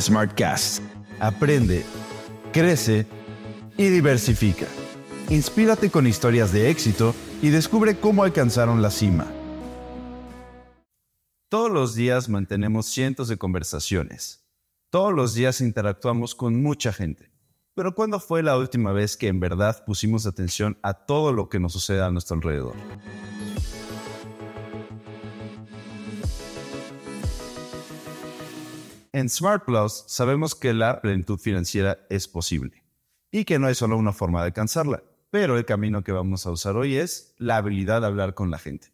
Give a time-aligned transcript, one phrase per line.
[0.00, 0.82] Smartcast.
[1.20, 1.84] Aprende,
[2.52, 3.06] crece
[3.76, 4.66] y diversifica.
[5.30, 9.26] Inspírate con historias de éxito y descubre cómo alcanzaron la cima.
[11.48, 14.44] Todos los días mantenemos cientos de conversaciones.
[14.90, 17.30] Todos los días interactuamos con mucha gente.
[17.74, 21.58] Pero ¿cuándo fue la última vez que en verdad pusimos atención a todo lo que
[21.58, 22.74] nos sucede a nuestro alrededor?
[29.14, 32.82] En Smart Plus sabemos que la plenitud financiera es posible
[33.30, 36.50] y que no hay solo una forma de alcanzarla, pero el camino que vamos a
[36.50, 38.88] usar hoy es la habilidad de hablar con la gente,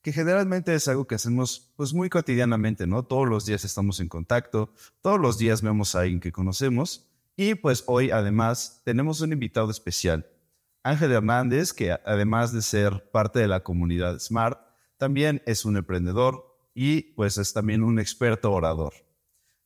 [0.00, 3.02] que generalmente es algo que hacemos pues muy cotidianamente, ¿no?
[3.02, 7.56] Todos los días estamos en contacto, todos los días vemos a alguien que conocemos y
[7.56, 10.30] pues hoy además tenemos un invitado especial,
[10.84, 14.56] Ángel Hernández, que además de ser parte de la comunidad Smart,
[14.98, 18.94] también es un emprendedor y pues es también un experto orador.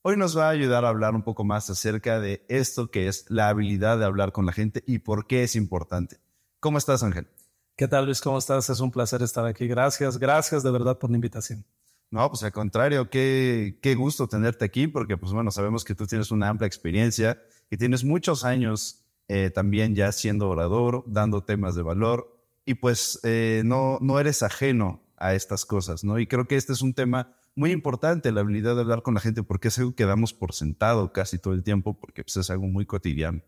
[0.02, 3.27] Hoy nos va a ayudar a hablar un poco más acerca de esto que es
[3.29, 6.19] la habilidad de hablar con la gente y por qué es importante.
[6.61, 7.27] ¿Cómo estás, Ángel?
[7.75, 8.20] ¿Qué tal, Luis?
[8.20, 8.70] ¿Cómo estás?
[8.70, 9.67] Es un placer estar aquí.
[9.67, 11.64] Gracias, gracias de verdad por la invitación.
[12.12, 16.06] No, pues al contrario, qué, qué gusto tenerte aquí porque, pues bueno, sabemos que tú
[16.06, 21.75] tienes una amplia experiencia y tienes muchos años eh, también ya siendo orador, dando temas
[21.75, 26.20] de valor y pues eh, no, no eres ajeno a estas cosas, ¿no?
[26.20, 29.20] Y creo que este es un tema muy importante la habilidad de hablar con la
[29.20, 32.50] gente porque es algo que damos por sentado casi todo el tiempo porque pues, es
[32.50, 33.42] algo muy cotidiano.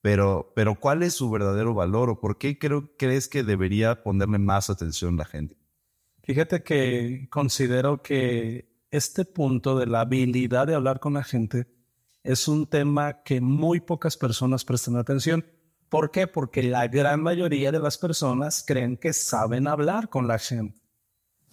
[0.00, 4.68] Pero, pero ¿cuál es su verdadero valor o por qué crees que debería ponerle más
[4.68, 5.56] atención la gente?
[6.24, 11.68] Fíjate que considero que este punto de la habilidad de hablar con la gente
[12.24, 15.46] es un tema que muy pocas personas prestan atención.
[15.88, 16.26] ¿Por qué?
[16.26, 20.81] Porque la gran mayoría de las personas creen que saben hablar con la gente.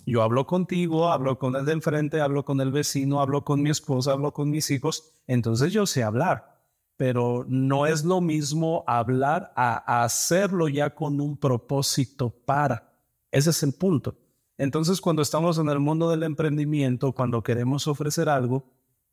[0.10, 3.70] Yo hablo contigo, hablo con el de enfrente, hablo con el vecino, hablo con mi
[3.70, 6.64] esposa, hablo con mis hijos, entonces yo sé hablar,
[6.98, 12.92] pero no es lo mismo hablar a hacerlo ya con un propósito para.
[13.30, 14.16] Ese es el punto.
[14.58, 18.66] Entonces, cuando estamos en el mundo del emprendimiento, cuando queremos ofrecer algo,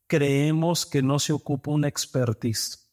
[0.07, 2.91] creemos que no se ocupa un expertise.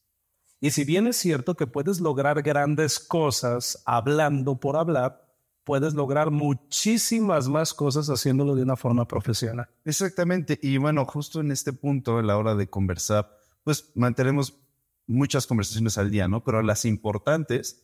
[0.61, 5.24] Y si bien es cierto que puedes lograr grandes cosas hablando por hablar,
[5.65, 9.69] puedes lograr muchísimas más cosas haciéndolo de una forma profesional.
[9.85, 10.59] Exactamente.
[10.63, 13.31] Y bueno, justo en este punto, a la hora de conversar,
[13.65, 14.61] pues mantenemos
[15.07, 16.45] muchas conversaciones al día, ¿no?
[16.45, 17.83] Pero las importantes,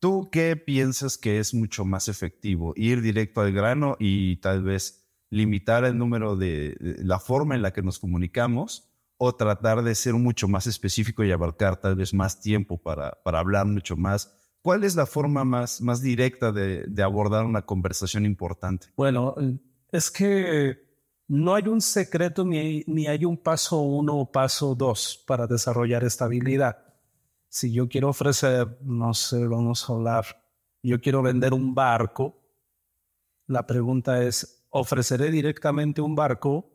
[0.00, 2.72] ¿tú qué piensas que es mucho más efectivo?
[2.76, 7.72] Ir directo al grano y tal vez limitar el número de, la forma en la
[7.72, 12.40] que nos comunicamos o tratar de ser mucho más específico y abarcar tal vez más
[12.40, 17.44] tiempo para, para hablar mucho más ¿Cuál es la forma más, más directa de, abordar
[17.44, 18.88] una conversación importante?
[18.96, 19.34] Bueno,
[19.90, 20.78] es que
[21.28, 26.04] no hay un secreto ni, ni hay un paso uno o paso dos para desarrollar
[26.04, 26.78] esta habilidad.
[27.48, 30.24] Si yo quiero ofrecer, no sé, vamos a hablar,
[30.82, 32.38] yo quiero vender un barco,
[33.46, 36.70] la pregunta es, ¿ofreceré directamente un barco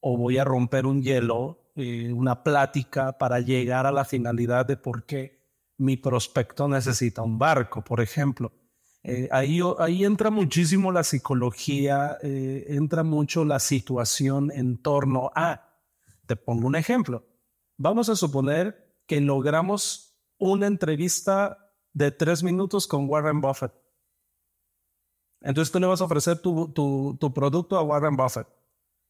[0.00, 4.76] o voy a romper un hielo, eh, una plática para llegar a la finalidad de
[4.76, 5.35] por qué
[5.78, 8.52] mi prospecto necesita un barco, por ejemplo.
[9.02, 15.78] Eh, ahí, ahí entra muchísimo la psicología, eh, entra mucho la situación en torno a,
[16.26, 17.24] te pongo un ejemplo,
[17.76, 23.72] vamos a suponer que logramos una entrevista de tres minutos con Warren Buffett.
[25.40, 28.48] Entonces tú le vas a ofrecer tu, tu, tu producto a Warren Buffett,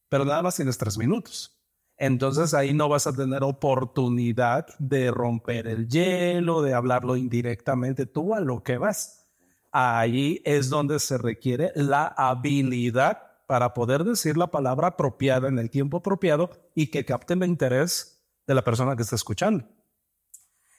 [0.09, 1.56] pero nada más tienes tres minutos.
[1.97, 8.35] Entonces ahí no vas a tener oportunidad de romper el hielo, de hablarlo indirectamente tú
[8.35, 9.27] a lo que vas.
[9.71, 15.69] Ahí es donde se requiere la habilidad para poder decir la palabra apropiada en el
[15.71, 19.65] tiempo apropiado y que capte el interés de la persona que está escuchando.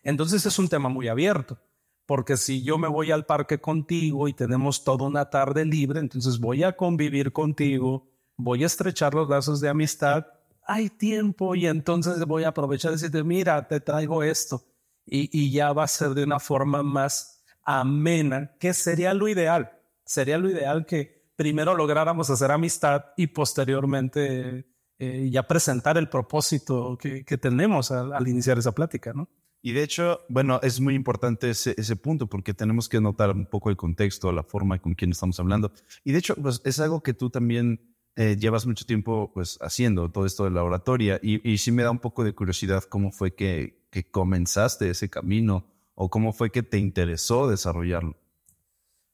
[0.04, 1.58] Entonces es un tema muy abierto,
[2.06, 6.38] porque si yo me voy al parque contigo y tenemos toda una tarde libre, entonces
[6.38, 10.26] voy a convivir contigo, voy a estrechar los lazos de amistad
[10.68, 14.62] hay tiempo y entonces voy a aprovechar y decirte, mira, te traigo esto.
[15.10, 19.72] Y, ya va a ser de una forma más amena, que sería lo ideal.
[20.04, 24.66] Sería lo ideal que primero lográramos hacer amistad y posteriormente
[24.98, 29.30] eh, ya presentar el propósito que, tenemos al, iniciar esa plática, ¿no?
[29.62, 33.46] Y de hecho, bueno, es muy importante ese, ese, punto porque tenemos que notar un
[33.46, 35.72] poco el contexto, la forma con quien estamos hablando.
[36.04, 37.80] Y de hecho, pues es algo que tú también
[38.20, 41.84] eh, llevas mucho tiempo pues haciendo todo esto de la oratoria y, y sí me
[41.84, 46.50] da un poco de curiosidad cómo fue que, que comenzaste ese camino o cómo fue
[46.50, 48.16] que te interesó desarrollarlo.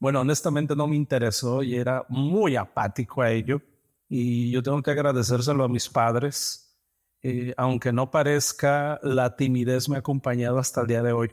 [0.00, 3.60] Bueno, honestamente no me interesó y era muy apático a ello
[4.08, 6.62] y yo tengo que agradecérselo a mis padres.
[7.22, 11.30] eh, aunque no parezca, la timidez me ha acompañado hasta el día de hoy.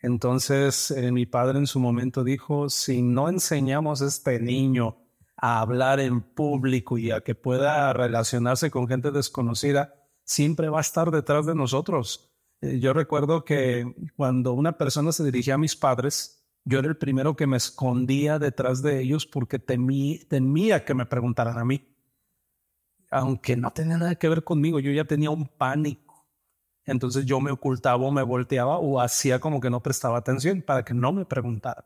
[0.00, 5.03] Entonces, eh, mi padre en su momento dijo, si no enseñamos a este niño
[5.36, 9.94] a hablar en público y a que pueda relacionarse con gente desconocida,
[10.24, 12.32] siempre va a estar detrás de nosotros.
[12.60, 16.96] Eh, yo recuerdo que cuando una persona se dirigía a mis padres, yo era el
[16.96, 21.94] primero que me escondía detrás de ellos porque temía que me preguntaran a mí.
[23.10, 26.26] Aunque no tenía nada que ver conmigo, yo ya tenía un pánico.
[26.86, 30.84] Entonces yo me ocultaba o me volteaba o hacía como que no prestaba atención para
[30.84, 31.84] que no me preguntaran.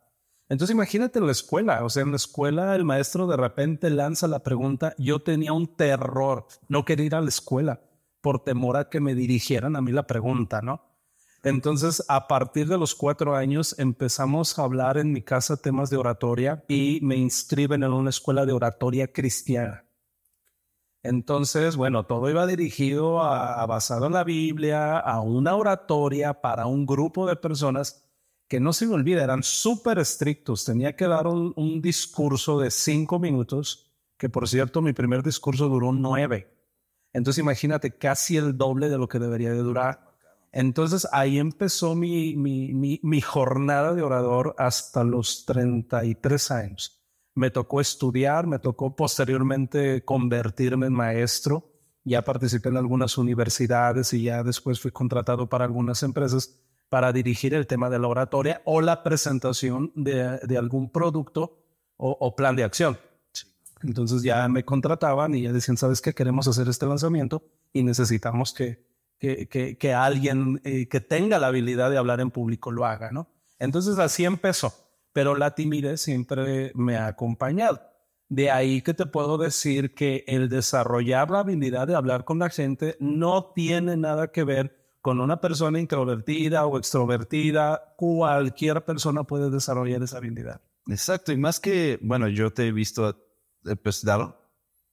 [0.49, 4.43] Entonces imagínate la escuela, o sea, en la escuela el maestro de repente lanza la
[4.43, 7.83] pregunta, yo tenía un terror, no quería ir a la escuela
[8.23, 10.83] por temor a que me dirigieran a mí la pregunta, ¿no?
[11.45, 15.97] Entonces, a partir de los cuatro años empezamos a hablar en mi casa temas de
[15.97, 19.85] oratoria y me inscriben en una escuela de oratoria cristiana.
[21.03, 26.87] Entonces, bueno, todo iba dirigido a, basado en la Biblia, a una oratoria para un
[26.87, 28.08] grupo de personas
[28.49, 30.65] que no se me olvida, eran súper estrictos.
[30.65, 35.93] Tenía que dar un, discurso de cinco minutos, que por cierto, mi primer discurso duró
[35.93, 36.51] nueve.
[37.13, 40.09] Entonces imagínate casi el doble de lo que debería de durar.
[40.51, 47.03] Entonces ahí empezó mi, mi, mi, jornada de orador hasta los 33 años.
[47.35, 51.71] Me tocó estudiar, me tocó posteriormente convertirme en maestro.
[52.03, 57.55] Ya participé en algunas universidades y ya después fui contratado para algunas empresas para dirigir
[57.55, 61.59] el tema de la oratoria o la presentación de, de algún producto
[61.97, 62.99] o, o plan de acción.
[63.83, 66.13] Entonces ya me contrataban y ya decían, ¿sabes qué?
[66.13, 67.43] Queremos hacer este lanzamiento
[67.73, 68.85] y necesitamos que,
[69.19, 73.29] que, que, alguien eh, que tenga la habilidad de hablar en público lo haga, ¿no?
[73.59, 74.73] Entonces así empezó,
[75.13, 77.81] pero la timidez siempre me ha acompañado.
[78.29, 82.51] De ahí que te puedo decir que el desarrollar la habilidad de hablar con la
[82.51, 84.78] gente no tiene nada que ver
[85.09, 87.95] con una persona introvertida o extrovertida.
[87.97, 90.61] Cualquier persona puede desarrollar esa habilidad.
[90.87, 93.17] Exacto, y más que, bueno, yo te he visto
[93.83, 94.39] pues, dar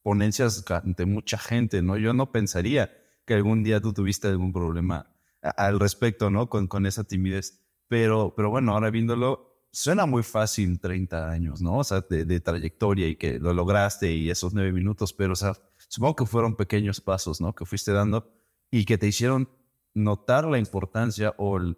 [0.04, 1.98] ponencias ante mucha gente, ¿no?
[1.98, 2.94] Yo no pensaría
[3.26, 6.48] que algún día tú tuviste algún problema al respecto, ¿no?
[6.48, 7.62] Con, con esa timidez.
[7.90, 11.80] Pero, pero bueno, ahora viéndolo, suena muy fácil 30 años, ¿no?
[11.80, 15.58] O sea, de, trayectoria y que lo lograste y esos nueve minutos, pero, o sea,
[15.90, 17.54] supongo que fueron pequeños pasos, ¿no?
[17.54, 18.32] Que fuiste dando
[18.72, 19.50] y que te hicieron
[19.96, 21.78] notar la importancia o el,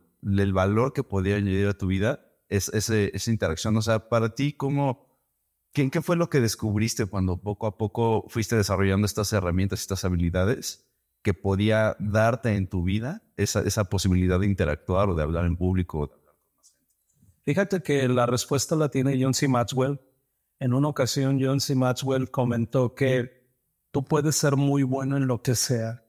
[0.52, 3.78] valor que podía añadir a tu vida es, esa interacción.
[3.78, 5.08] O sea, para ti, ¿cómo,
[5.72, 10.90] ¿Qué, fue lo que descubriste cuando poco a poco fuiste desarrollando estas herramientas, estas habilidades
[11.22, 15.56] que podía darte en tu vida esa, esa posibilidad de interactuar o de hablar en
[15.56, 16.12] público?
[17.46, 19.48] Fíjate que la respuesta la tiene John C.
[19.48, 20.02] Maxwell.
[20.60, 21.75] En una ocasión, John C.
[21.75, 23.48] Maxwell comentó que
[23.92, 26.04] tú puedes ser muy bueno en lo que sea,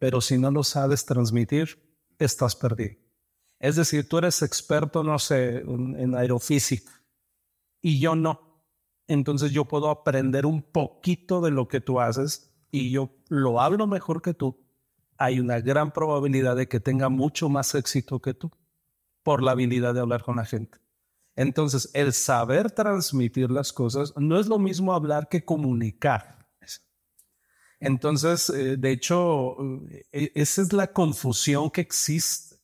[0.00, 1.78] pero si no lo sabes transmitir,
[2.18, 2.96] estás perdido.
[3.60, 6.90] Es decir, tú eres experto, no sé, en aerofísica
[7.80, 8.50] y yo no
[9.10, 13.88] entonces yo puedo aprender un poquito de lo que tú haces y yo lo hablo
[13.88, 14.56] mejor que tú,
[15.18, 18.52] hay una gran probabilidad de que tenga mucho más éxito que tú
[19.24, 20.78] por la habilidad de hablar con la gente.
[21.34, 26.39] Entonces, el saber transmitir las cosas no es lo mismo hablar que comunicar.
[27.80, 29.56] Entonces, eh, de hecho,
[30.12, 32.56] eh, esa es la confusión que existe.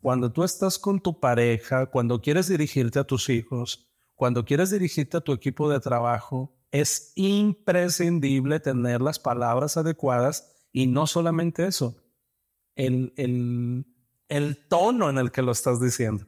[0.00, 5.16] Cuando tú estás con tu pareja, cuando quieres dirigirte a tus hijos, cuando quieres dirigirte
[5.16, 11.96] a tu equipo de trabajo, es imprescindible tener las palabras adecuadas y no solamente eso,
[12.76, 13.86] el, el,
[14.28, 16.26] el tono en el que lo estás diciendo,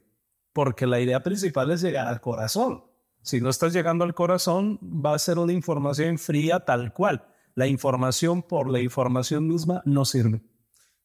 [0.52, 2.84] porque la idea principal es llegar al corazón.
[3.22, 7.24] Si no estás llegando al corazón, va a ser una información fría tal cual.
[7.54, 10.42] La información por la información misma no sirve.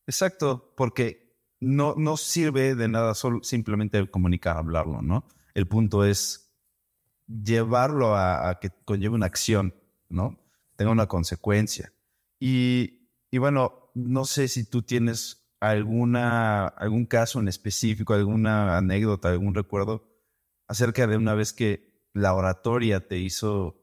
[0.06, 5.28] Exacto, porque no, no sirve de nada solo simplemente comunicar, hablarlo, ¿no?
[5.54, 6.54] El punto es
[7.28, 9.76] llevarlo a, que conlleve una acción,
[10.10, 10.40] ¿no?
[10.76, 11.92] Tenga una consecuencia.
[12.40, 19.30] Y, y, bueno, no sé si tú tienes alguna, algún caso en específico, alguna anécdota,
[19.30, 20.08] algún recuerdo
[20.68, 23.82] acerca de una vez que la oratoria te hizo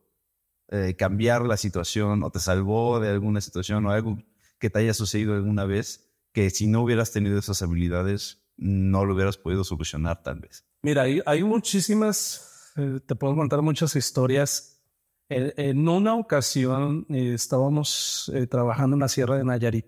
[0.74, 4.18] eh, cambiar la situación o te salvó de alguna situación o algo
[4.58, 9.14] que te haya sucedido alguna vez que si no hubieras tenido esas habilidades no lo
[9.14, 10.66] hubieras podido solucionar tal vez.
[10.82, 14.82] Mira, hay, muchísimas eh, te puedo contar muchas historias.
[15.28, 19.86] En, una ocasión eh, estábamos trabajando en la Sierra de Nayarit.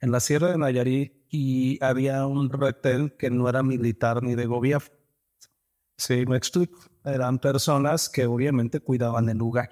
[0.00, 4.46] En la Sierra de Nayarit y había un retel que no era militar ni de
[4.46, 5.01] gobierno.
[6.04, 6.80] Sí, me explico.
[7.04, 9.70] Eran personas que obviamente cuidaban el lugar.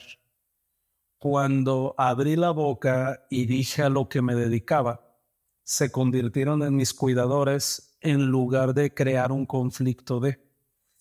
[1.19, 5.19] cuando abrí la boca y dije a lo que me dedicaba,
[5.65, 10.39] se convirtieron en mis cuidadores en lugar de crear un conflicto de.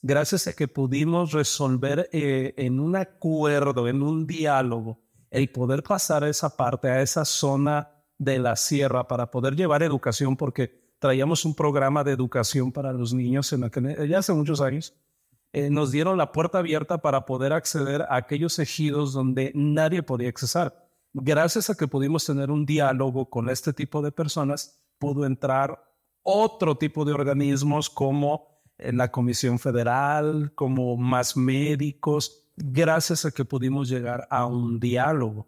[0.01, 6.24] Gracias a que pudimos resolver eh, en un acuerdo, en un diálogo, el poder pasar
[6.24, 11.45] a esa parte, a esa zona de la sierra para poder llevar educación, porque traíamos
[11.45, 14.95] un programa de educación para los niños en que ya hace muchos años.
[15.51, 20.29] Eh, nos dieron la puerta abierta para poder acceder a aquellos ejidos donde nadie podía
[20.29, 25.83] accesar gracias a que pudimos tener un diálogo con este tipo de personas, pudo entrar
[26.23, 33.45] otro tipo de organismos como eh, la Comisión Federal, como más médicos, gracias a que
[33.45, 35.47] pudimos llegar a un diálogo.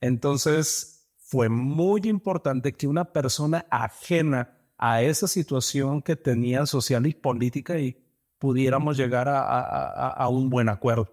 [0.00, 7.12] Entonces, fue muy importante que una persona ajena a esa situación que tenía social y
[7.12, 8.02] política y
[8.40, 11.08] pudiéramos llegar a un buen acuerdo.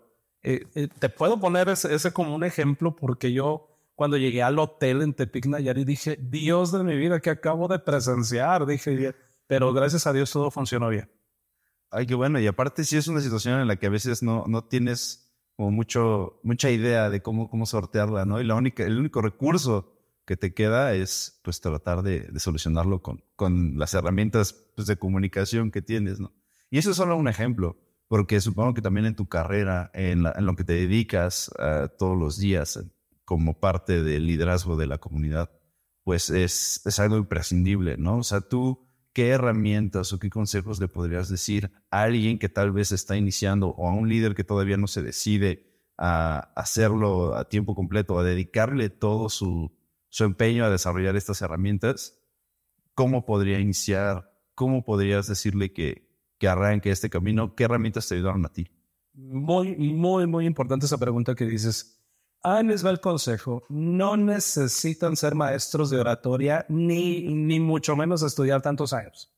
[0.49, 5.01] Eh, eh, te puedo poner ese, como un ejemplo porque yo cuando llegué al hotel
[5.01, 9.13] en Tepic Nayarit dije, Dios de mi vida, que acabo de presenciar, dije,
[9.47, 11.11] pero gracias a Dios todo funcionó bien.
[11.91, 12.39] Ay, qué bueno.
[12.39, 15.71] Y aparte sí es una situación en la que a veces no, no tienes como
[15.71, 18.39] mucho, mucha idea de cómo, cómo sortearla, ¿no?
[18.39, 23.21] Y la única, el único recurso que te queda es pues tratar de, solucionarlo con,
[23.35, 26.31] con las herramientas pues, de comunicación que tienes, ¿no?
[26.69, 30.55] Y eso es solo un ejemplo porque supongo que también en tu carrera, en, lo
[30.55, 32.79] que te dedicas uh, todos los días
[33.25, 35.51] como parte del liderazgo de la comunidad,
[36.03, 38.19] pues es, algo imprescindible, ¿no?
[38.19, 42.71] O sea, tú, ¿qué herramientas o qué consejos le podrías decir a alguien que tal
[42.71, 45.65] vez está iniciando o a un líder que todavía no se decide
[45.97, 49.73] a hacerlo a tiempo completo, a dedicarle todo su
[50.17, 52.21] empeño a desarrollar estas herramientas?
[52.93, 54.31] ¿Cómo podría iniciar?
[54.55, 56.06] ¿Cómo podrías decirle que,
[56.37, 58.67] que arranque este camino, ¿qué herramientas te ayudaron a ti?
[59.13, 61.99] Muy, muy, muy importante esa pregunta que dices.
[62.43, 63.63] Ahí les va el consejo.
[63.69, 69.33] No necesitan ser maestros de oratoria ni, ni mucho menos estudiar tantos años.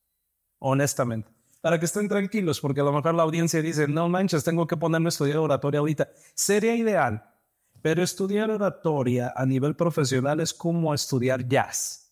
[0.60, 1.32] Honestamente.
[1.62, 4.78] Para que estén tranquilos, porque a lo mejor la audiencia dice, no manches, tengo que
[4.78, 6.10] ponerme a estudiar oratoria ahorita.
[6.34, 7.24] Sería ideal,
[7.82, 12.09] pero estudiar oratoria a nivel profesional es como estudiar jazz.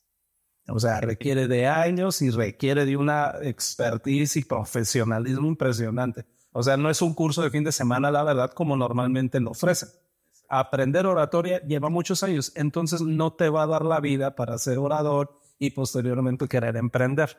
[0.67, 6.25] O sea, requiere de años y requiere de una expertise y profesionalismo impresionante.
[6.51, 9.51] O sea, no es un curso de fin de semana, la verdad, como normalmente lo
[9.51, 9.89] ofrecen.
[10.49, 14.77] Aprender oratoria lleva muchos años, entonces no te va a dar la vida para ser
[14.77, 17.37] orador y posteriormente querer emprender.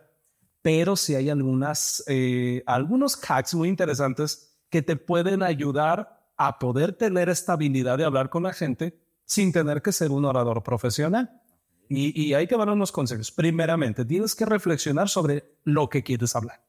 [0.62, 6.92] Pero sí hay algunas, eh, algunos hacks muy interesantes que te pueden ayudar a poder
[6.92, 11.42] tener esta habilidad de hablar con la gente sin tener que ser un orador profesional.
[11.88, 13.32] Y, y hay que dar unos consejos.
[13.32, 16.62] Primeramente, tienes que reflexionar sobre lo que quieres hablar.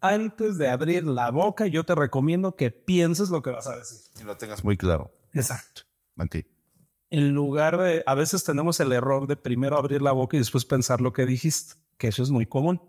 [0.00, 4.00] Antes de abrir la boca, yo te recomiendo que pienses lo que vas a decir.
[4.20, 5.12] Y lo tengas muy claro.
[5.32, 5.82] Exacto.
[7.10, 10.64] En lugar de, a veces tenemos el error de primero abrir la boca y después
[10.64, 12.80] pensar lo que dijiste, que eso es muy común.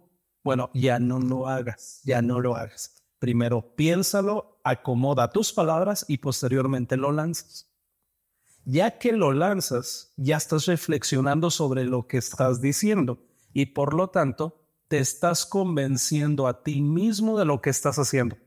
[0.44, 3.04] Bueno, ya no lo hagas, ya no lo hagas.
[3.20, 7.71] Primero piénsalo, acomoda tus palabras y posteriormente lo lanzas.
[8.66, 14.10] Ya que lo lanzas, ya estás reflexionando sobre lo que estás diciendo y por lo
[14.10, 18.38] tanto te estás convenciendo a ti mismo de lo que estás haciendo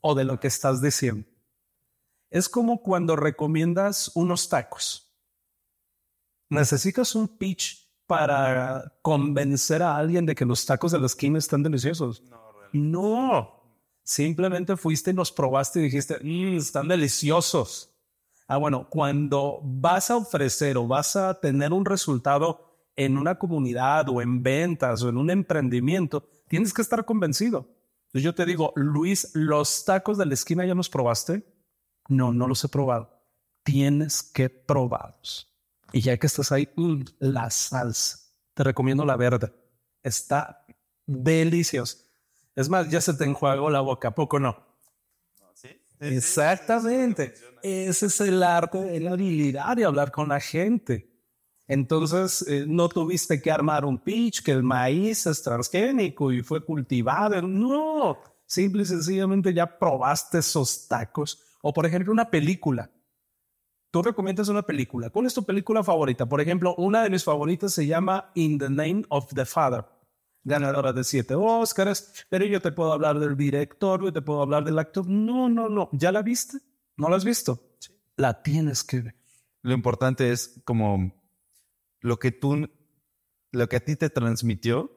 [0.00, 1.26] o de lo que estás diciendo.
[2.30, 5.14] Es como cuando recomiendas unos tacos.
[6.50, 11.62] ¿Necesitas un pitch para convencer a alguien de que los tacos de la esquina están
[11.62, 12.22] deliciosos?
[12.72, 13.58] No,
[14.08, 17.94] Simplemente fuiste y los probaste y dijiste, mm, están deliciosos.
[18.48, 24.08] Ah, bueno, cuando vas a ofrecer o vas a tener un resultado en una comunidad
[24.08, 27.68] o en ventas o en un emprendimiento, tienes que estar convencido.
[28.06, 31.44] Entonces yo te digo, Luis, ¿los tacos de la esquina ya los probaste?
[32.08, 33.22] No, no los he probado.
[33.62, 35.54] Tienes que probarlos.
[35.92, 38.18] Y ya que estás ahí, mm, la salsa.
[38.54, 39.52] Te recomiendo la verde.
[40.02, 40.64] Está
[41.06, 41.98] deliciosa.
[42.56, 44.67] Es más, ya se te enjuagó la boca, ¿a poco no?
[46.00, 47.34] Exactamente.
[47.62, 51.10] Ese es el arte, la habilidad de hablar con la gente.
[51.66, 56.64] Entonces, eh, no tuviste que armar un pitch que el maíz es transgénico y fue
[56.64, 57.42] cultivado.
[57.42, 61.42] No, simple y sencillamente ya probaste esos tacos.
[61.60, 62.90] O, por ejemplo, una película.
[63.90, 65.10] Tú recomiendas una película.
[65.10, 66.26] ¿Cuál es tu película favorita?
[66.26, 69.84] Por ejemplo, una de mis favoritas se llama In the Name of the Father
[70.48, 74.64] ganadora de siete Oscars, pero yo te puedo hablar del director, yo te puedo hablar
[74.64, 75.06] del actor.
[75.06, 75.88] No, no, no.
[75.92, 76.58] ¿Ya la viste?
[76.96, 77.60] ¿No la has visto?
[78.16, 79.14] La tienes que ver.
[79.62, 81.12] Lo importante es como
[82.00, 82.68] lo que tú,
[83.52, 84.90] lo que a ti te transmitió,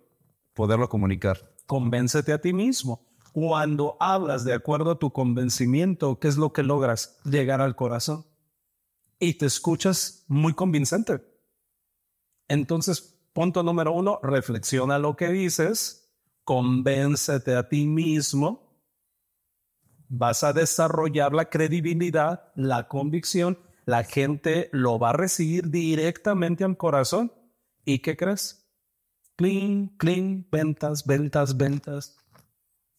[0.53, 1.53] poderlo comunicar.
[1.67, 3.07] Convéncete a ti mismo.
[3.33, 7.19] Cuando hablas de acuerdo a tu convencimiento, ¿qué es lo que logras?
[7.23, 8.25] Llegar al corazón.
[9.19, 11.21] y te escuchas muy convincente.
[12.47, 18.71] Entonces, punto número uno, reflexiona lo que dices, convéncete a ti mismo,
[20.09, 26.77] vas a desarrollar la credibilidad, la convicción, la gente lo va a recibir directamente al
[26.77, 27.31] corazón.
[27.85, 28.69] ¿Y qué crees?
[29.37, 32.17] Clean, clean, ventas, ventas, ventas.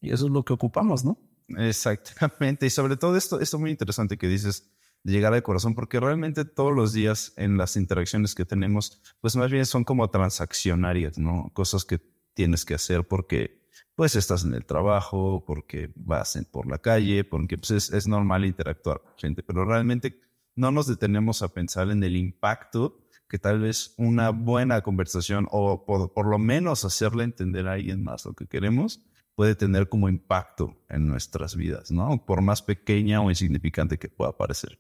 [0.01, 1.19] Y eso es lo que ocupamos, ¿no?
[1.49, 2.67] Exactamente.
[2.67, 4.72] Y sobre todo esto, esto muy interesante que dices
[5.05, 9.37] de llegar al corazón, porque realmente todos los días en las interacciones que tenemos, pues
[9.37, 11.51] más bien son como transaccionarias, ¿no?
[11.53, 12.01] Cosas que
[12.35, 13.63] tienes que hacer porque
[13.95, 18.45] pues estás en el trabajo, porque vas por la calle, porque pues, es, es normal
[18.45, 20.21] interactuar con gente, pero realmente
[20.55, 25.85] no nos detenemos a pensar en el impacto que tal vez una buena conversación o
[25.87, 29.01] por, por lo menos hacerle entender a alguien más lo que queremos
[29.35, 32.25] puede tener como impacto en nuestras vidas, ¿no?
[32.27, 34.79] Por más pequeña o insignificante que pueda parecer.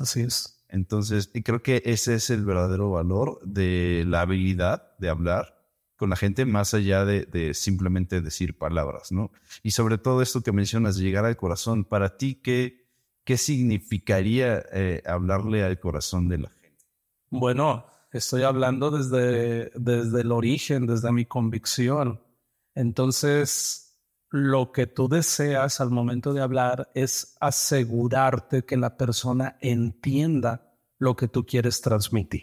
[0.00, 0.64] Así es.
[0.68, 5.54] Entonces, y creo que ese es el verdadero valor de la habilidad de hablar
[5.96, 9.30] con la gente más allá de, simplemente decir palabras, ¿no?
[9.62, 12.88] Y sobre todo esto que mencionas, llegar al corazón, para ti, ¿qué,
[13.24, 16.84] qué significaría eh, hablarle al corazón de la gente?
[17.30, 22.20] Bueno, estoy hablando desde, desde el origen, desde mi convicción.
[22.74, 23.83] Entonces,
[24.34, 31.14] lo que tú deseas al momento de hablar es asegurarte que la persona entienda lo
[31.14, 32.42] que tú quieres transmitir.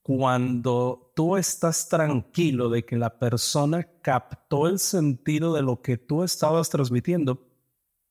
[0.00, 6.22] Cuando tú estás tranquilo de que la persona captó el sentido de lo que tú
[6.22, 7.46] estabas transmitiendo,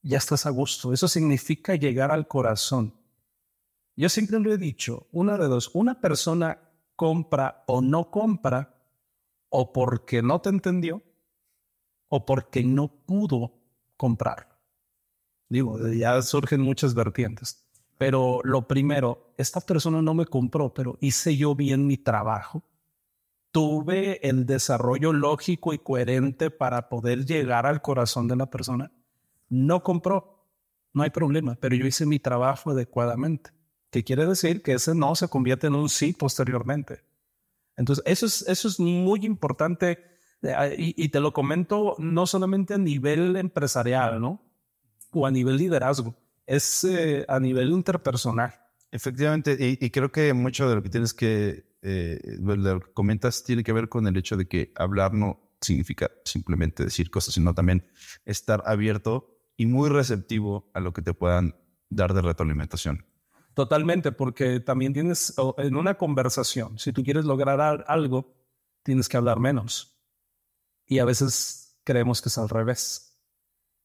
[0.04, 0.94] ya estás a gusto.
[0.94, 2.94] Eso significa llegar al corazón.
[3.96, 6.60] Yo siempre lo he dicho, una de dos, una persona
[6.96, 8.76] compra o no compra
[9.50, 11.02] o porque no te entendió
[12.10, 13.54] o porque no pudo
[13.96, 14.58] comprar.
[15.50, 17.64] Digo, ya surgen muchas vertientes.
[17.98, 22.64] Pero lo primero, esta persona no me compró, pero hice yo bien mi trabajo.
[23.52, 28.92] Tuve el desarrollo lógico y coherente para poder llegar al corazón de la persona.
[29.50, 30.46] No compró,
[30.94, 33.52] no hay problema, pero yo hice mi trabajo adecuadamente.
[33.90, 34.62] ¿Qué quiere decir?
[34.62, 37.02] Que ese no se convierte en un sí posteriormente.
[37.78, 42.78] Entonces, eso es, eso es muy importante Ah, y, te lo comento no solamente a
[42.78, 44.44] nivel empresarial, ¿no?
[45.12, 48.54] O a nivel liderazgo, es eh, a nivel interpersonal.
[48.92, 53.64] Efectivamente, y, creo que mucho de lo que tienes que, eh, lo que comentas, tiene
[53.64, 57.88] que ver con el hecho de que hablar no significa simplemente decir cosas, sino también
[58.26, 61.56] estar abierto y muy receptivo a lo que te puedan
[61.90, 63.06] dar de retroalimentación.
[63.56, 68.36] Totalmente, porque también tienes en una conversación, si tú quieres lograr algo,
[68.84, 69.97] tienes que hablar menos.
[70.88, 73.20] Y a veces creemos que es al revés.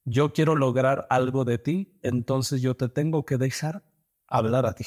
[0.05, 3.85] Yo quiero lograr algo de ti, entonces yo te tengo que dejar
[4.27, 4.87] hablar a ti.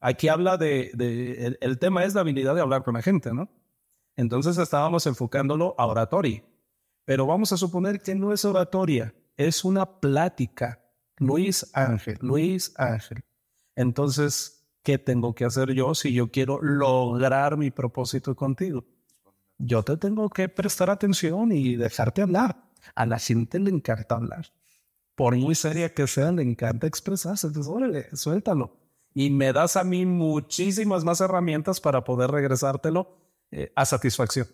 [0.00, 3.48] Aquí habla de, el, tema es la habilidad de hablar con la gente, ¿no?
[4.16, 6.42] Entonces estábamos enfocándolo a oratoria.
[7.04, 10.80] Pero vamos a suponer que no es oratoria, es una plática.
[11.18, 13.22] Luis Ángel, Luis Ángel.
[13.76, 18.84] Entonces, ¿qué tengo que hacer yo si yo quiero lograr mi propósito contigo?
[19.64, 22.64] Yo te tengo que prestar atención y dejarte hablar.
[22.96, 24.52] A la gente le encanta hablar.
[25.14, 27.46] Por muy seria que sea, le encanta expresarse.
[27.46, 28.76] Entonces, suéltalo.
[29.14, 33.16] Y me das a mí muchísimas más herramientas para poder regresártelo
[33.50, 34.48] eh, a satisfacción.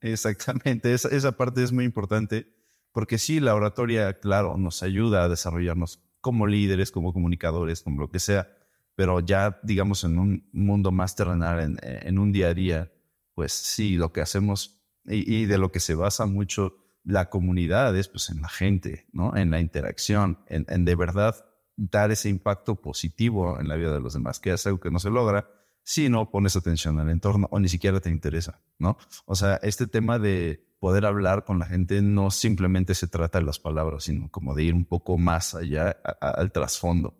[0.00, 2.52] Exactamente, esa, esa parte es muy importante
[2.92, 8.10] porque sí, la oratoria, claro, nos ayuda a desarrollarnos como líderes, como comunicadores, como lo
[8.10, 8.54] que sea,
[8.96, 12.92] pero ya, digamos, en un mundo más terrenal, en, en un día a día,
[13.34, 18.08] pues sí, lo que hacemos y, de lo que se basa mucho la comunidad es
[18.08, 19.36] pues en la gente, ¿no?
[19.36, 21.44] En la interacción, en, de verdad
[21.76, 24.98] dar ese impacto positivo en la vida de los demás, que es algo que no
[24.98, 25.50] se logra
[25.82, 28.96] si no pones atención al entorno o ni siquiera te interesa, ¿no?
[29.26, 33.44] O sea, este tema de poder hablar con la gente no simplemente se trata de
[33.44, 37.14] las palabras, sino como de ir un poco más allá al trasfondo.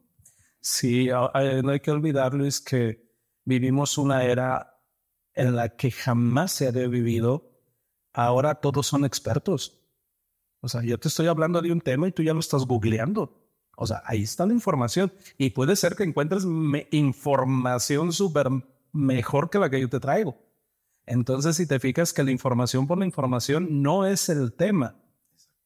[0.61, 3.05] Sí, no hay que olvidarlo, es que
[3.45, 4.74] vivimos una era
[5.35, 7.51] en la que jamás se había vivido,
[8.13, 9.81] ahora todos son expertos.
[10.61, 13.45] O sea, yo te estoy hablando de un tema y tú ya lo estás googleando.
[13.77, 15.13] O sea, ahí está la información.
[15.37, 16.47] Y puede ser que encuentres
[16.91, 18.49] información súper
[18.93, 20.37] mejor que la que yo te traigo.
[21.07, 24.97] Entonces, si te fijas que la información por la información no es el tema,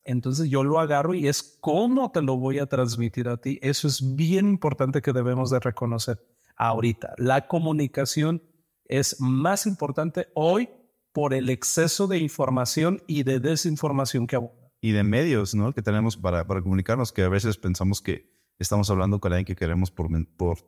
[0.02, 3.59] entonces yo lo agarro y es cómo te lo voy a transmitir a ti.
[3.62, 6.18] Eso es bien importante que debemos de reconocer
[6.57, 7.14] ahorita.
[7.18, 8.42] La comunicación
[8.88, 10.68] es más importante hoy
[11.12, 14.70] por el exceso de información y de desinformación que abunda.
[14.81, 15.72] Y de medios, ¿no?
[15.72, 19.57] Que tenemos para, para comunicarnos, que a veces pensamos que estamos hablando con alguien que
[19.57, 20.59] queremos por, por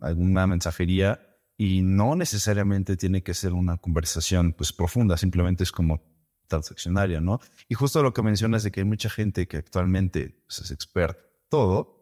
[0.00, 1.20] alguna mensajería
[1.56, 6.00] y no necesariamente tiene que ser una conversación pues profunda, simplemente es como
[6.48, 7.40] transaccionaria, ¿no?
[7.68, 11.20] Y justo lo que mencionas de que hay mucha gente que actualmente pues, es experta
[11.48, 11.99] todo,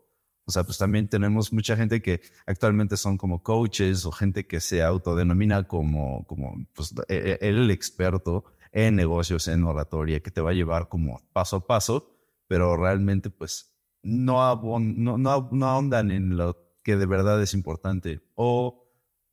[0.49, 4.61] o sea, pues también tenemos mucha gente que actualmente son como coaches o gente que
[4.61, 10.41] se autodenomina como, como pues, e, e, el experto en negocios, en oratoria, que te
[10.41, 16.57] va a llevar como paso a paso, pero realmente pues no, no, ahondan en lo
[16.83, 18.89] que de verdad es importante o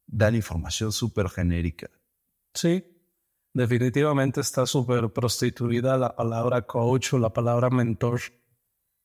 [0.06, 1.89] dan información súper genérica.
[2.54, 2.84] Sí,
[3.54, 8.19] definitivamente está súper prostituida la palabra coach o la palabra mentor.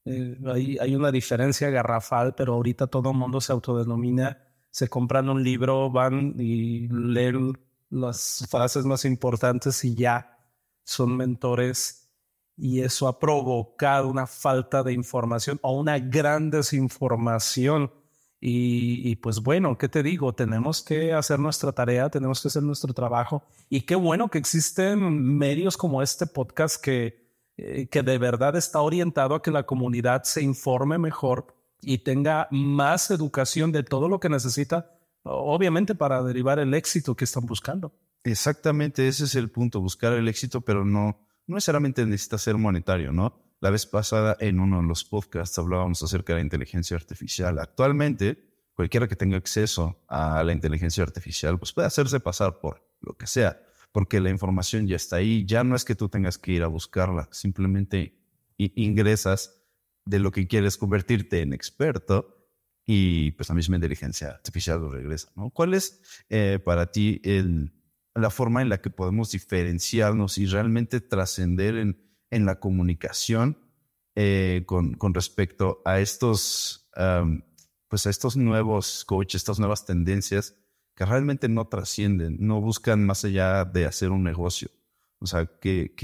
[0.05, 0.39] Eh,
[0.81, 4.39] hay, una diferencia garrafal, pero ahorita todo el mundo se autodenomina,
[4.71, 7.59] se compran un libro, van y leen
[7.91, 10.39] las frases más importantes y ya
[10.85, 12.09] son mentores.
[12.57, 17.91] Y eso ha provocado una falta de información o una gran desinformación.
[18.43, 20.35] Y, y, pues bueno, ¿qué te digo?
[20.35, 23.43] Tenemos que hacer nuestra tarea, tenemos que hacer nuestro trabajo.
[23.69, 28.81] Y qué bueno que existen medios como este podcast que, eh, que de verdad está
[28.81, 34.21] orientado a que la comunidad se informe mejor y tenga más educación de todo lo
[34.21, 37.93] que necesita, obviamente para derivar el éxito que están buscando.
[38.25, 43.13] Exactamente, ese es el punto, buscar el éxito, pero no, no necesariamente necesita ser monetario,
[43.13, 43.35] ¿no?
[43.61, 47.59] La vez pasada en uno de los podcasts hablábamos acerca de la inteligencia artificial.
[47.59, 48.43] Actualmente,
[48.75, 53.27] cualquiera que tenga acceso a la inteligencia artificial, pues puede hacerse pasar por lo que
[53.27, 53.61] sea
[53.93, 56.69] porque la información ya está ahí, ya no es que tú tengas que ir a
[56.69, 58.17] buscarla, simplemente
[58.57, 59.63] ingresas
[60.05, 62.49] de lo que quieres convertirte en experto
[62.87, 65.31] y pues la misma inteligencia artificial lo regresa.
[65.37, 65.51] ¿no?
[65.51, 67.73] ¿Cuál es eh, para ti el,
[68.15, 72.01] la forma en la que podemos diferenciarnos y realmente trascender en,
[72.31, 73.59] en, la comunicación
[74.15, 76.91] eh, con, con, respecto a estos,
[77.89, 80.60] pues a estos nuevos coaches, estas nuevas tendencias
[81.01, 84.69] que realmente no trascienden, no buscan más allá de hacer un negocio.
[85.19, 85.95] O sea, ¿qué,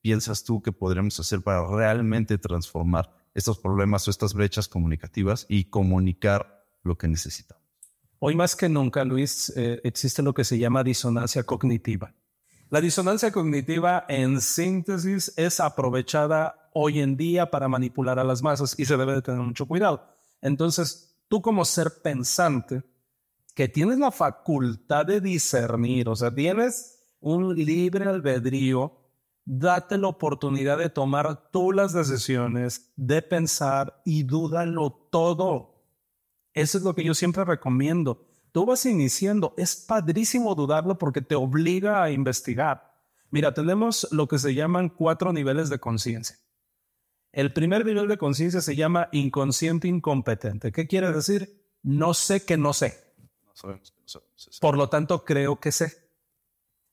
[0.00, 5.64] piensas tú que podríamos hacer para realmente transformar estos problemas o estas brechas comunicativas y
[5.64, 7.62] comunicar lo que necesitamos?
[8.18, 12.14] Hoy más que nunca, Luis, eh, existe lo que se llama disonancia cognitiva.
[12.70, 18.74] La disonancia cognitiva, en síntesis, es aprovechada hoy en día para manipular a las masas
[18.78, 20.08] y se debe de tener mucho cuidado.
[20.40, 22.84] Entonces, tú como ser pensante,
[23.54, 29.00] que tienes la facultad de discernir, o sea, tienes un libre albedrío,
[29.44, 35.74] date la oportunidad de tomar tú las decisiones, de pensar y dúdalo todo.
[36.52, 38.26] Eso es lo que yo siempre recomiendo.
[38.52, 42.92] Tú vas iniciando, es padrísimo dudarlo porque te obliga a investigar.
[43.30, 46.36] Mira, tenemos lo que se llaman cuatro niveles de conciencia.
[47.32, 50.70] El primer nivel de conciencia se llama inconsciente incompetente.
[50.70, 51.68] ¿Qué quiere decir?
[51.82, 53.03] No sé que no sé.
[54.60, 56.04] Por lo tanto, creo que sé.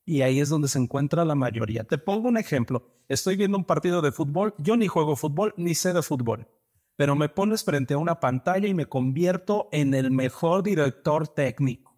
[0.06, 1.84] Y ahí es donde se encuentra la mayoría.
[1.84, 2.88] Te pongo un ejemplo.
[3.08, 4.54] Estoy viendo un partido de fútbol.
[4.58, 6.48] Yo ni juego fútbol ni sé de fútbol.
[6.96, 11.92] Pero me pones frente a una pantalla y me convierto en el mejor director técnico.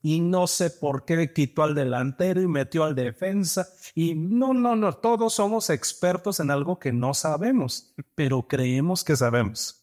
[0.00, 3.68] Y no sé por qué quitó al delantero y metió al defensa.
[3.94, 4.94] Y no, no, no.
[4.94, 9.81] Todos somos expertos en algo que no sabemos, pero creemos que sabemos.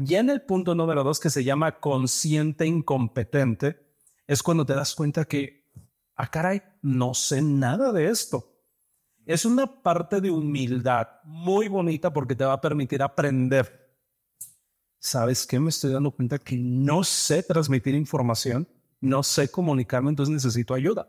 [0.00, 3.84] Ya en el punto número dos, que se llama consciente incompetente,
[4.28, 5.68] es cuando te das cuenta que,
[6.14, 8.54] ah, caray, no sé nada de esto.
[9.26, 13.92] Es una parte de humildad muy bonita porque te va a permitir aprender.
[15.00, 15.58] ¿Sabes qué?
[15.58, 18.68] Me estoy dando cuenta que no sé transmitir información,
[19.00, 21.08] no sé comunicarme, entonces necesito ayuda.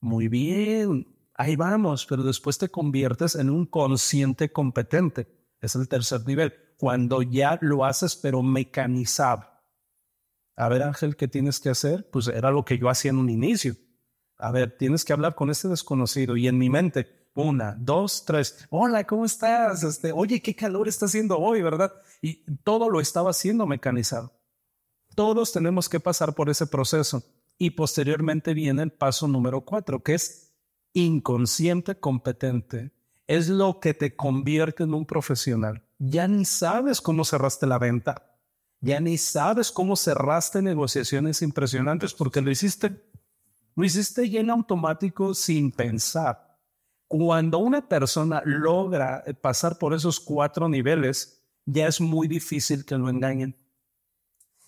[0.00, 5.28] Muy bien, ahí vamos, pero después te conviertes en un consciente competente.
[5.62, 9.44] Es el tercer nivel cuando ya lo haces, pero mecanizado.
[10.56, 12.10] A ver, Ángel, ¿qué tienes que hacer?
[12.10, 13.76] Pues era lo que yo hacía en un inicio.
[14.36, 18.66] A ver, tienes que hablar con este desconocido y en mi mente, una, dos, tres.
[18.68, 19.84] Hola, ¿cómo estás?
[19.84, 21.92] Este, oye, qué calor está haciendo hoy, ¿verdad?
[22.20, 24.32] Y todo lo estaba haciendo mecanizado.
[25.14, 27.22] Todos tenemos que pasar por ese proceso.
[27.58, 30.52] Y posteriormente viene el paso número cuatro, que es
[30.94, 32.90] inconsciente competente.
[33.28, 38.36] Es lo que te convierte en un profesional ya ni sabes cómo cerraste la venta,
[38.80, 43.00] ya ni sabes cómo cerraste negociaciones impresionantes porque lo hiciste,
[43.76, 46.58] lo hiciste ya en automático sin pensar.
[47.06, 53.08] Cuando una persona logra pasar por esos cuatro niveles, ya es muy difícil que lo
[53.08, 53.56] engañen.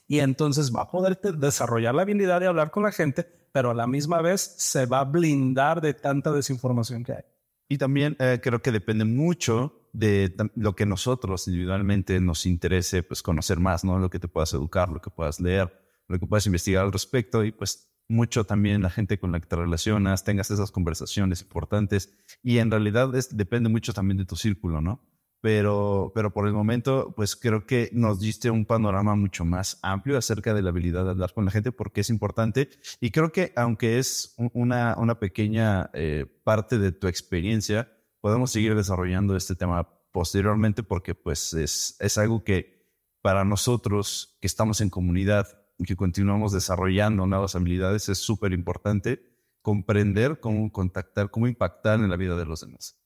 [0.07, 3.75] Y entonces va a poder desarrollar la habilidad de hablar con la gente, pero a
[3.75, 7.25] la misma vez se va a blindar de tanta desinformación que hay.
[7.69, 13.23] Y también eh, creo que depende mucho de lo que nosotros individualmente nos interese, pues
[13.23, 13.99] conocer más, ¿no?
[13.99, 15.73] Lo que te puedas educar, lo que puedas leer,
[16.09, 19.47] lo que puedas investigar al respecto y pues mucho también la gente con la que
[19.47, 24.81] te relacionas, tengas esas conversaciones importantes y en realidad depende mucho también de tu círculo,
[24.81, 25.01] ¿no?
[25.41, 30.19] Pero, pero por el momento, pues creo que nos diste un panorama mucho más amplio
[30.19, 33.53] acerca de la habilidad de hablar con la gente porque es importante y creo que
[33.55, 37.94] aunque es una, una pequeña eh, parte de tu experiencia,
[38.25, 42.89] podemos seguir desarrollando este tema posteriormente porque pues es, es algo que
[43.21, 49.37] para nosotros que estamos en comunidad y que continuamos desarrollando nuevas habilidades es súper importante
[49.61, 52.99] comprender cómo contactar, cómo impactar en la vida de los demás.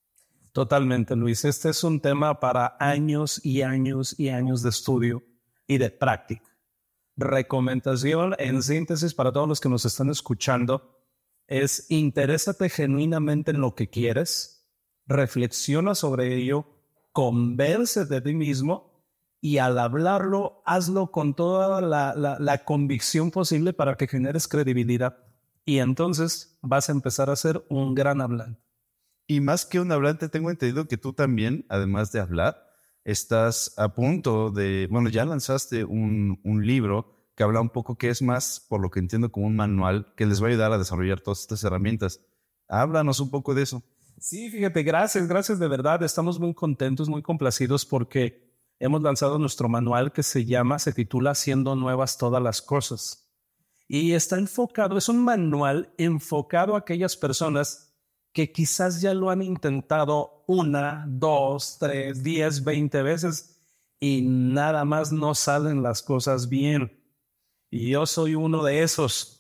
[0.52, 1.44] Totalmente, Luis.
[1.44, 5.24] Este es un tema para años y años y años de estudio
[5.66, 6.57] y de práctica.
[7.16, 10.96] Recomendación en síntesis para todos los que nos están escuchando
[11.48, 14.58] es interésate genuinamente en lo que quieres,
[15.09, 16.66] reflexiona sobre ello,
[17.12, 19.03] convence de ti mismo
[19.40, 25.18] y al hablarlo, hazlo con toda la, convicción posible para que generes credibilidad.
[25.64, 28.61] Y entonces vas a empezar a ser un gran hablante.
[29.27, 32.64] Y más que un hablante, tengo entendido que tú también, además de hablar,
[33.05, 38.09] estás a punto de, bueno, ya lanzaste un, un libro que habla un poco que
[38.09, 40.79] es más, por lo que entiendo, como un manual que les va a ayudar a
[40.79, 42.21] desarrollar todas estas herramientas.
[42.68, 43.83] Háblanos un poco de eso.
[44.20, 46.02] Sí, fíjate, gracias, gracias de verdad.
[46.02, 51.33] Estamos muy contentos, muy complacidos porque hemos lanzado nuestro manual que se llama, se titula
[51.33, 53.31] Haciendo Nuevas Todas las Cosas.
[53.87, 57.94] Y está enfocado, es un manual enfocado a aquellas personas
[58.33, 63.61] que quizás ya lo han intentado una, dos, tres, diez, veinte veces
[64.00, 67.02] y nada más no salen las cosas bien.
[67.70, 69.38] Y yo soy uno de esos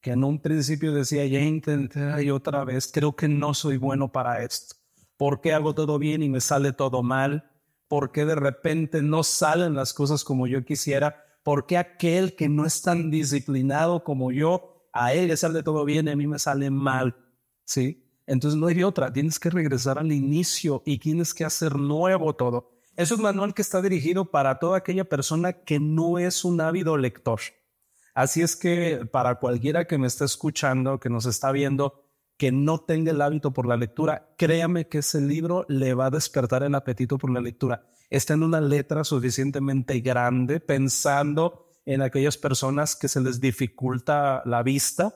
[0.00, 4.10] que en un principio decía, ya intenté y otra vez, creo que no soy bueno
[4.10, 4.76] para esto.
[5.16, 7.50] ¿Por qué hago todo bien y me sale todo mal?
[7.88, 11.24] ¿Por qué de repente no salen las cosas como yo quisiera?
[11.42, 15.84] ¿Por qué aquel que no es tan disciplinado como yo, a él le sale todo
[15.84, 17.16] bien y a mí me sale mal?
[17.64, 18.06] ¿Sí?
[18.26, 22.70] Entonces no hay otra, tienes que regresar al inicio y tienes que hacer nuevo todo.
[22.96, 26.96] Es un manual que está dirigido para toda aquella persona que no es un ávido
[26.96, 27.40] lector
[28.14, 32.04] Así es que para cualquiera que me esté escuchando, que nos está viendo,
[32.36, 36.10] que no tenga el hábito por la lectura, créame que ese libro le va a
[36.10, 37.86] despertar el apetito por la lectura.
[38.08, 44.62] Está en una letra suficientemente grande, pensando en aquellas personas que se les dificulta la
[44.62, 45.14] vista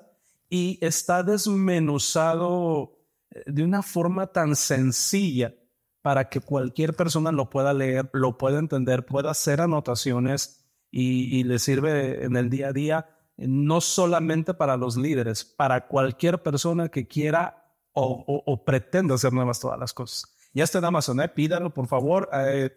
[0.49, 2.99] y está desmenuzado
[3.31, 5.55] eh, de una forma tan sencilla
[6.03, 10.64] para que cualquier persona lo pueda leer, lo pueda entender, pueda hacer anotaciones
[10.97, 16.41] y, le sirve en el día a día, no solamente para los líderes, para cualquier
[16.41, 20.37] persona que quiera o, pretenda hacer nuevas todas las cosas.
[20.53, 21.29] Ya está en Amazon, ¿eh?
[21.29, 22.29] pídalo por favor.
[22.33, 22.71] Eh,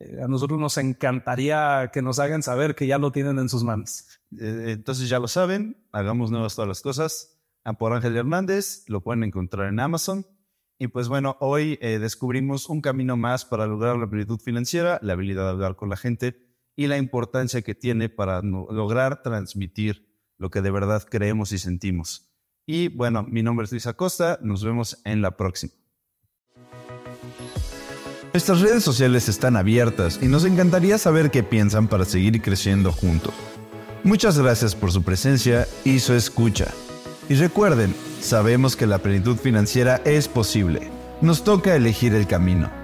[0.00, 3.64] eh, a nosotros nos encantaría que nos hagan saber que ya lo tienen en sus
[3.64, 4.20] manos.
[4.38, 7.38] Eh, entonces ya lo saben, hagamos nuevas todas las cosas.
[7.64, 10.26] A por Ángel Hernández, lo pueden encontrar en Amazon.
[10.78, 15.44] Y pues bueno, hoy descubrimos un camino más para lograr la plenitud financiera, la habilidad
[15.44, 20.08] de hablar con la gente y la importancia que tiene para lograr transmitir
[20.38, 22.32] lo que de verdad creemos y sentimos.
[22.66, 25.72] Y bueno, mi nombre es Luis Acosta, nos vemos en la próxima.
[28.32, 33.34] Nuestras redes sociales están abiertas y nos encantaría saber qué piensan para seguir creciendo juntos.
[34.04, 36.68] Muchas gracias por su presencia y su escucha.
[37.28, 40.90] Y recuerden, sabemos que la plenitud financiera es posible.
[41.20, 42.81] Nos toca elegir el camino.